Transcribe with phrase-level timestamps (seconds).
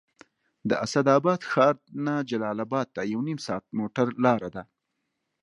[0.69, 4.63] د اسداباد ښار نه جلال اباد ته یو نیم ساعت د موټر لاره ده